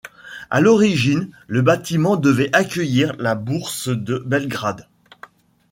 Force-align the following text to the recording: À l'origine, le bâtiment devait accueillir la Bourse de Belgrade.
À 0.49 0.61
l'origine, 0.61 1.29
le 1.45 1.61
bâtiment 1.61 2.17
devait 2.17 2.49
accueillir 2.53 3.13
la 3.19 3.35
Bourse 3.35 3.87
de 3.89 4.17
Belgrade. 4.25 4.87